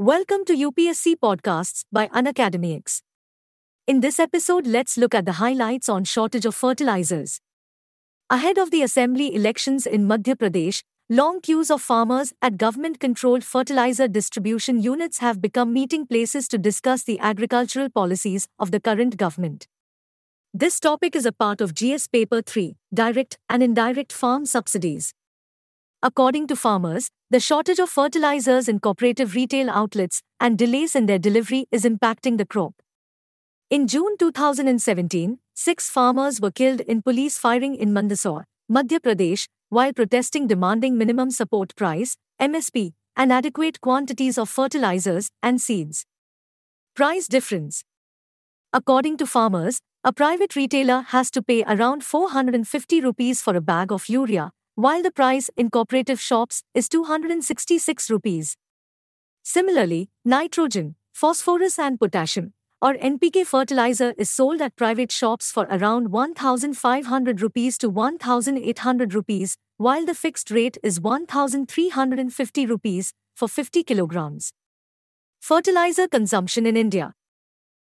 Welcome 0.00 0.46
to 0.46 0.54
UPSC 0.54 1.16
Podcasts 1.16 1.84
by 1.92 2.08
Unacademy 2.08 2.74
X. 2.74 3.02
In 3.86 4.00
this 4.00 4.18
episode, 4.18 4.66
let's 4.66 4.96
look 4.96 5.14
at 5.14 5.26
the 5.26 5.32
highlights 5.32 5.90
on 5.90 6.04
shortage 6.04 6.46
of 6.46 6.54
fertilizers. 6.54 7.38
Ahead 8.30 8.56
of 8.56 8.70
the 8.70 8.82
assembly 8.82 9.34
elections 9.34 9.86
in 9.86 10.08
Madhya 10.08 10.36
Pradesh, 10.36 10.82
long 11.10 11.42
queues 11.42 11.70
of 11.70 11.82
farmers 11.82 12.32
at 12.40 12.56
government 12.56 12.98
controlled 12.98 13.44
fertilizer 13.44 14.08
distribution 14.08 14.80
units 14.80 15.18
have 15.18 15.42
become 15.42 15.74
meeting 15.74 16.06
places 16.06 16.48
to 16.48 16.56
discuss 16.56 17.02
the 17.02 17.18
agricultural 17.18 17.90
policies 17.90 18.48
of 18.58 18.70
the 18.70 18.80
current 18.80 19.18
government. 19.18 19.68
This 20.54 20.80
topic 20.80 21.14
is 21.14 21.26
a 21.26 21.32
part 21.32 21.60
of 21.60 21.74
GS 21.74 22.08
Paper 22.08 22.40
3 22.40 22.74
Direct 22.94 23.36
and 23.50 23.62
Indirect 23.62 24.14
Farm 24.14 24.46
Subsidies. 24.46 25.12
According 26.02 26.46
to 26.46 26.56
farmers, 26.56 27.10
the 27.28 27.38
shortage 27.38 27.78
of 27.78 27.90
fertilizers 27.90 28.68
in 28.68 28.80
cooperative 28.80 29.34
retail 29.34 29.68
outlets 29.68 30.22
and 30.40 30.56
delays 30.56 30.96
in 30.96 31.04
their 31.04 31.18
delivery 31.18 31.66
is 31.70 31.84
impacting 31.84 32.38
the 32.38 32.46
crop. 32.46 32.72
In 33.68 33.86
June 33.86 34.16
2017, 34.18 35.38
six 35.54 35.90
farmers 35.90 36.40
were 36.40 36.50
killed 36.50 36.80
in 36.80 37.02
police 37.02 37.36
firing 37.36 37.74
in 37.74 37.90
Mandsaur, 37.90 38.44
Madhya 38.72 38.98
Pradesh, 38.98 39.46
while 39.68 39.92
protesting 39.92 40.46
demanding 40.46 40.96
minimum 40.96 41.30
support 41.30 41.76
price, 41.76 42.16
MSP, 42.40 42.94
and 43.14 43.30
adequate 43.30 43.82
quantities 43.82 44.38
of 44.38 44.48
fertilizers 44.48 45.30
and 45.42 45.60
seeds. 45.60 46.06
Price 46.96 47.28
difference. 47.28 47.84
According 48.72 49.18
to 49.18 49.26
farmers, 49.26 49.80
a 50.02 50.14
private 50.14 50.56
retailer 50.56 51.02
has 51.08 51.30
to 51.32 51.42
pay 51.42 51.62
around 51.64 52.02
450 52.04 53.02
rupees 53.02 53.42
for 53.42 53.54
a 53.54 53.60
bag 53.60 53.92
of 53.92 54.08
urea, 54.08 54.50
while 54.80 55.02
the 55.02 55.10
price 55.10 55.50
in 55.56 55.70
cooperative 55.70 56.20
shops 56.20 56.62
is 56.74 56.88
266 56.88 58.10
rupees. 58.10 58.56
Similarly, 59.42 60.10
nitrogen, 60.24 60.94
phosphorus 61.12 61.78
and 61.78 61.98
potassium 61.98 62.54
or 62.82 62.94
NPK 62.94 63.46
fertilizer 63.46 64.14
is 64.16 64.30
sold 64.30 64.62
at 64.62 64.74
private 64.74 65.12
shops 65.12 65.52
for 65.52 65.64
around 65.64 66.10
1500 66.10 67.42
rupees 67.42 67.76
to 67.78 67.90
1800 67.90 69.12
rupees, 69.12 69.56
while 69.76 70.06
the 70.06 70.14
fixed 70.14 70.50
rate 70.50 70.78
is 70.82 70.98
1350 70.98 72.66
rupees 72.66 73.12
for 73.34 73.48
50 73.48 73.82
kilograms. 73.82 74.52
Fertilizer 75.40 76.08
consumption 76.08 76.64
in 76.64 76.76
India. 76.76 77.14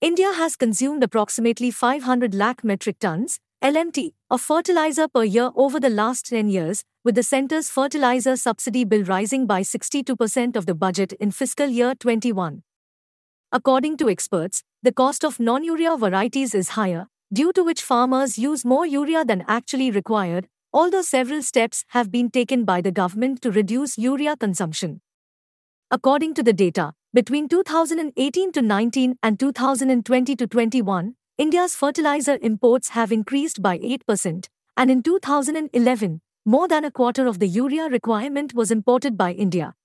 India 0.00 0.32
has 0.32 0.54
consumed 0.54 1.02
approximately 1.02 1.72
500 1.72 2.34
lakh 2.34 2.62
metric 2.62 3.00
tons, 3.00 3.40
LMT, 3.62 4.12
of 4.30 4.40
fertilizer 4.40 5.08
per 5.08 5.24
year 5.24 5.50
over 5.56 5.80
the 5.80 5.90
last 5.90 6.26
10 6.26 6.48
years, 6.48 6.84
with 7.02 7.16
the 7.16 7.24
center's 7.24 7.68
fertilizer 7.68 8.36
subsidy 8.36 8.84
bill 8.84 9.02
rising 9.02 9.48
by 9.48 9.62
62% 9.62 10.54
of 10.54 10.66
the 10.66 10.76
budget 10.76 11.12
in 11.14 11.32
fiscal 11.32 11.66
year 11.66 11.92
21. 11.96 12.62
According 13.50 13.96
to 13.96 14.08
experts, 14.08 14.62
the 14.84 14.92
cost 14.92 15.24
of 15.24 15.40
non 15.40 15.64
urea 15.64 15.96
varieties 15.96 16.54
is 16.54 16.70
higher, 16.70 17.08
due 17.32 17.52
to 17.52 17.64
which 17.64 17.82
farmers 17.82 18.38
use 18.38 18.64
more 18.64 18.86
urea 18.86 19.24
than 19.24 19.44
actually 19.48 19.90
required, 19.90 20.46
although 20.72 21.02
several 21.02 21.42
steps 21.42 21.84
have 21.88 22.12
been 22.12 22.30
taken 22.30 22.64
by 22.64 22.80
the 22.80 22.92
government 22.92 23.42
to 23.42 23.50
reduce 23.50 23.98
urea 23.98 24.36
consumption. 24.36 25.00
According 25.90 26.34
to 26.34 26.44
the 26.44 26.52
data, 26.52 26.92
between 27.12 27.48
2018 27.48 28.52
to 28.52 28.62
19 28.62 29.16
and 29.20 29.40
2020 29.40 30.36
to 30.36 30.46
21, 30.46 31.14
India's 31.38 31.76
fertilizer 31.76 32.36
imports 32.42 32.88
have 32.88 33.12
increased 33.12 33.62
by 33.62 33.78
8%, 33.78 34.48
and 34.76 34.90
in 34.90 35.04
2011, 35.04 36.20
more 36.44 36.66
than 36.66 36.84
a 36.84 36.90
quarter 36.90 37.28
of 37.28 37.38
the 37.38 37.46
urea 37.46 37.88
requirement 37.88 38.54
was 38.54 38.72
imported 38.72 39.16
by 39.16 39.30
India. 39.30 39.76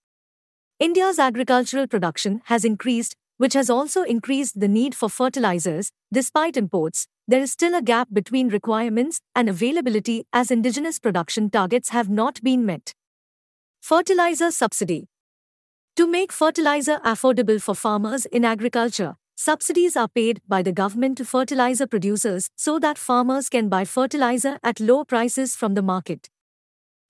India's 0.79 1.19
agricultural 1.19 1.85
production 1.85 2.41
has 2.45 2.65
increased, 2.65 3.15
which 3.37 3.53
has 3.53 3.69
also 3.69 4.01
increased 4.01 4.59
the 4.59 4.67
need 4.67 4.95
for 4.95 5.09
fertilizers. 5.09 5.91
Despite 6.11 6.57
imports, 6.57 7.05
there 7.27 7.41
is 7.41 7.51
still 7.51 7.75
a 7.75 7.83
gap 7.83 8.07
between 8.11 8.49
requirements 8.49 9.21
and 9.35 9.47
availability 9.47 10.25
as 10.33 10.49
indigenous 10.49 10.97
production 10.97 11.51
targets 11.51 11.89
have 11.89 12.09
not 12.09 12.41
been 12.41 12.65
met. 12.65 12.95
Fertilizer 13.79 14.49
subsidy. 14.49 15.07
To 15.97 16.07
make 16.07 16.31
fertilizer 16.31 16.97
affordable 17.05 17.61
for 17.61 17.75
farmers 17.75 18.25
in 18.25 18.43
agriculture, 18.43 19.17
Subsidies 19.35 19.97
are 19.97 20.07
paid 20.07 20.41
by 20.47 20.61
the 20.61 20.71
government 20.71 21.17
to 21.17 21.25
fertilizer 21.25 21.87
producers 21.87 22.49
so 22.55 22.77
that 22.77 22.99
farmers 22.99 23.49
can 23.49 23.67
buy 23.67 23.83
fertilizer 23.83 24.59
at 24.63 24.79
low 24.79 25.03
prices 25.03 25.55
from 25.55 25.73
the 25.73 25.81
market. 25.81 26.29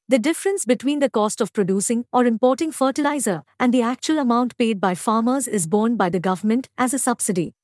The 0.07 0.19
difference 0.19 0.63
between 0.63 0.99
the 0.99 1.09
cost 1.09 1.41
of 1.41 1.51
producing 1.51 2.05
or 2.13 2.25
importing 2.25 2.71
fertilizer 2.71 3.43
and 3.59 3.73
the 3.73 3.81
actual 3.81 4.19
amount 4.19 4.57
paid 4.57 4.79
by 4.79 4.95
farmers 4.95 5.47
is 5.47 5.67
borne 5.67 5.97
by 5.97 6.09
the 6.09 6.19
government 6.19 6.69
as 6.77 6.93
a 6.93 6.99
subsidy. 6.99 7.55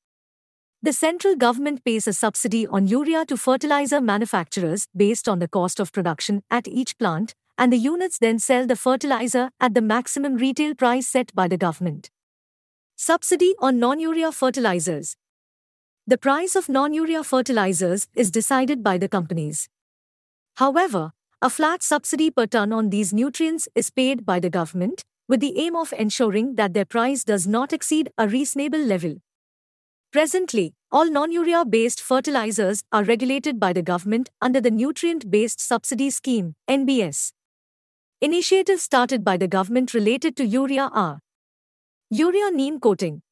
The 0.82 0.92
central 0.92 1.36
government 1.36 1.84
pays 1.84 2.06
a 2.06 2.12
subsidy 2.12 2.66
on 2.66 2.86
urea 2.86 3.24
to 3.26 3.36
fertilizer 3.36 4.00
manufacturers 4.00 4.88
based 4.94 5.28
on 5.28 5.38
the 5.38 5.48
cost 5.48 5.80
of 5.80 5.92
production 5.92 6.42
at 6.50 6.68
each 6.68 6.98
plant, 6.98 7.34
and 7.56 7.72
the 7.72 7.76
units 7.78 8.18
then 8.18 8.38
sell 8.38 8.66
the 8.66 8.76
fertilizer 8.76 9.50
at 9.58 9.74
the 9.74 9.82
maximum 9.82 10.36
retail 10.36 10.74
price 10.74 11.06
set 11.06 11.34
by 11.34 11.48
the 11.48 11.58
government. 11.58 12.10
Subsidy 13.02 13.54
on 13.60 13.78
non-urea 13.78 14.30
fertilizers. 14.30 15.16
The 16.06 16.18
price 16.18 16.54
of 16.54 16.68
non-urea 16.68 17.24
fertilizers 17.24 18.08
is 18.14 18.30
decided 18.30 18.82
by 18.82 18.98
the 18.98 19.08
companies. 19.08 19.70
However, 20.56 21.12
a 21.40 21.48
flat 21.48 21.82
subsidy 21.82 22.30
per 22.30 22.44
ton 22.44 22.74
on 22.74 22.90
these 22.90 23.14
nutrients 23.14 23.70
is 23.74 23.88
paid 23.88 24.26
by 24.26 24.38
the 24.38 24.50
government, 24.50 25.02
with 25.26 25.40
the 25.40 25.58
aim 25.58 25.76
of 25.76 25.94
ensuring 25.94 26.56
that 26.56 26.74
their 26.74 26.84
price 26.84 27.24
does 27.24 27.46
not 27.46 27.72
exceed 27.72 28.12
a 28.18 28.28
reasonable 28.28 28.78
level. 28.78 29.14
Presently, 30.12 30.74
all 30.92 31.10
non-urea 31.10 31.64
based 31.64 32.02
fertilizers 32.02 32.84
are 32.92 33.02
regulated 33.02 33.58
by 33.58 33.72
the 33.72 33.80
government 33.80 34.28
under 34.42 34.60
the 34.60 34.70
Nutrient 34.70 35.30
Based 35.30 35.58
Subsidy 35.58 36.10
Scheme, 36.10 36.54
NBS. 36.68 37.32
Initiatives 38.20 38.82
started 38.82 39.24
by 39.24 39.38
the 39.38 39.48
government 39.48 39.94
related 39.94 40.36
to 40.36 40.44
urea 40.44 40.90
are 40.92 41.20
Urea 42.12 42.50
Neem 42.50 42.80
Coating. 42.80 43.22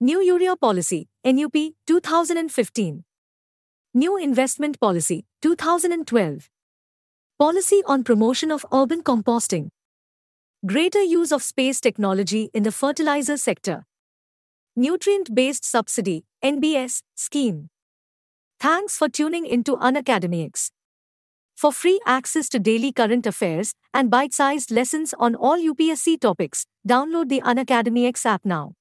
New 0.00 0.20
Urea 0.22 0.54
Policy, 0.54 1.08
NUP, 1.24 1.74
2015. 1.84 3.02
New 3.92 4.16
Investment 4.16 4.78
Policy, 4.78 5.26
2012. 5.42 6.48
Policy 7.40 7.82
on 7.86 8.04
Promotion 8.04 8.52
of 8.52 8.64
Urban 8.72 9.02
Composting. 9.02 9.70
Greater 10.64 11.02
use 11.02 11.32
of 11.32 11.42
space 11.42 11.80
technology 11.80 12.50
in 12.54 12.62
the 12.62 12.70
fertilizer 12.70 13.36
sector. 13.36 13.84
Nutrient 14.76 15.34
Based 15.34 15.64
Subsidy, 15.64 16.24
NBS, 16.44 17.02
scheme. 17.16 17.68
Thanks 18.60 18.96
for 18.96 19.08
tuning 19.08 19.44
into 19.44 19.76
Unacademy 19.76 20.46
X. 20.46 20.70
For 21.58 21.72
free 21.72 21.98
access 22.06 22.48
to 22.50 22.60
daily 22.60 22.92
current 22.92 23.26
affairs 23.26 23.74
and 23.92 24.08
bite 24.08 24.32
sized 24.32 24.70
lessons 24.70 25.12
on 25.18 25.34
all 25.34 25.58
UPSC 25.58 26.20
topics, 26.20 26.66
download 26.88 27.28
the 27.28 27.40
Unacademy 27.40 28.06
X 28.06 28.24
app 28.24 28.44
now. 28.44 28.77